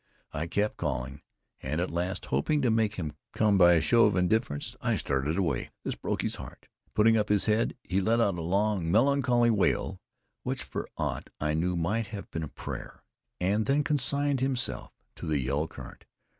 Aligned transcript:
I 0.33 0.47
kept 0.47 0.77
calling, 0.77 1.21
and 1.61 1.79
at 1.79 1.91
last, 1.91 2.25
hoping 2.33 2.63
to 2.63 2.71
make 2.71 2.95
him 2.95 3.13
come 3.33 3.59
by 3.59 3.73
a 3.73 3.81
show 3.81 4.07
of 4.07 4.15
indifference, 4.15 4.75
I 4.81 4.95
started 4.95 5.37
away. 5.37 5.69
This 5.83 5.93
broke 5.93 6.23
his 6.23 6.37
heart. 6.37 6.67
Putting 6.95 7.17
up 7.17 7.29
his 7.29 7.45
head, 7.45 7.77
he 7.83 8.01
let 8.01 8.19
out 8.19 8.39
a 8.39 8.41
long, 8.41 8.91
melancholy 8.91 9.51
wail, 9.51 10.01
which 10.41 10.63
for 10.63 10.89
aught 10.97 11.29
I 11.39 11.53
knew 11.53 11.75
might 11.75 12.07
have 12.07 12.31
been 12.31 12.41
a 12.41 12.47
prayer, 12.47 13.03
and 13.39 13.67
then 13.67 13.83
consigned 13.83 14.39
himself 14.39 14.91
to 15.17 15.27
the 15.27 15.37
yellow 15.37 15.67
current. 15.67 16.05